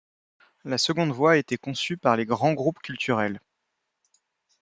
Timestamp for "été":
1.35-1.57